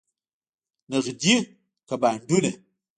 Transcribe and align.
نغدې 0.91 1.35
که 1.87 1.95
بانډونه؟ 2.01 2.51